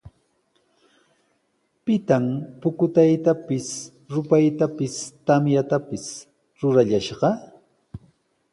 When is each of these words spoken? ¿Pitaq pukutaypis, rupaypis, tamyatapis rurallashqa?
¿Pitaq 1.83 2.25
pukutaypis, 2.61 3.67
rupaypis, 4.13 4.95
tamyatapis 5.25 6.05
rurallashqa? 6.59 7.29